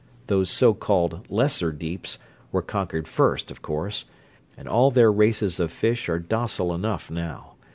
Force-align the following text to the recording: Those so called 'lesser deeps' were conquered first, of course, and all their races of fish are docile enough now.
Those 0.25 0.49
so 0.49 0.73
called 0.73 1.27
'lesser 1.29 1.71
deeps' 1.71 2.17
were 2.51 2.63
conquered 2.63 3.07
first, 3.07 3.51
of 3.51 3.61
course, 3.61 4.05
and 4.57 4.67
all 4.67 4.89
their 4.89 5.11
races 5.11 5.59
of 5.59 5.71
fish 5.71 6.09
are 6.09 6.17
docile 6.17 6.73
enough 6.73 7.11
now. 7.11 7.53